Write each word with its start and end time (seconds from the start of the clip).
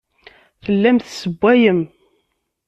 Tellam 0.63 0.97
tessewwayem. 0.99 1.81